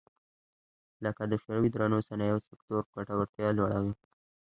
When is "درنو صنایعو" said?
1.71-2.45